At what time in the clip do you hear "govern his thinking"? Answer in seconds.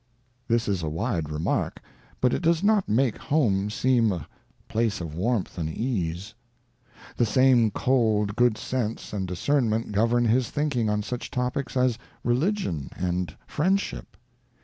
9.91-10.89